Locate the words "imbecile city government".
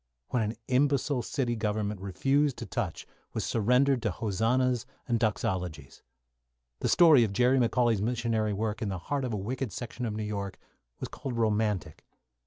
0.67-2.01